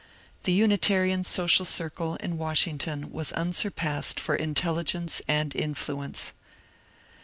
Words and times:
The 0.45 0.51
Unitarian 0.51 1.23
social 1.23 1.63
circle 1.63 2.15
in 2.15 2.39
Wash 2.39 2.65
ington 2.65 3.11
was 3.11 3.31
unsurpassed 3.33 4.19
for 4.19 4.35
intelligence 4.35 5.21
and 5.27 5.55
influence. 5.55 6.33